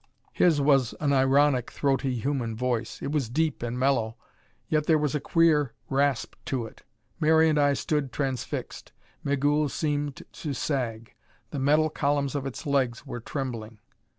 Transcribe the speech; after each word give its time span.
His 0.33 0.59
was 0.59 0.93
an 0.99 1.13
ironic, 1.13 1.69
throaty 1.69 2.15
human 2.15 2.55
voice! 2.55 2.99
It 3.03 3.11
was 3.11 3.29
deep 3.29 3.61
and 3.61 3.77
mellow, 3.77 4.17
yet 4.67 4.87
there 4.87 4.97
was 4.97 5.13
a 5.13 5.19
queer 5.19 5.75
rasp 5.91 6.33
to 6.45 6.65
it. 6.65 6.81
Mary 7.19 7.47
and 7.47 7.59
I 7.59 7.73
stood 7.73 8.11
transfixed. 8.11 8.93
Migul 9.23 9.69
seemed 9.69 10.23
to 10.31 10.53
sag. 10.55 11.13
The 11.51 11.59
metal 11.59 11.91
columns 11.91 12.33
of 12.33 12.47
its 12.47 12.65
legs 12.65 13.05
were 13.05 13.19
trembling. 13.21 13.77